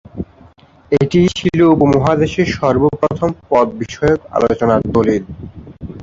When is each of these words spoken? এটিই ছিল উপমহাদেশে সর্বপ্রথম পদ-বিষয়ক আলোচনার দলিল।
এটিই 0.91 1.29
ছিল 1.37 1.59
উপমহাদেশে 1.73 2.43
সর্বপ্রথম 2.55 3.29
পদ-বিষয়ক 3.49 4.19
আলোচনার 4.35 4.81
দলিল। 4.95 5.23